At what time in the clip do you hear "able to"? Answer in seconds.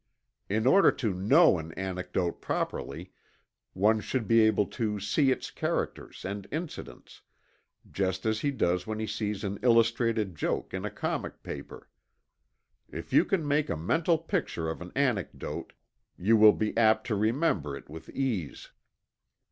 4.41-4.99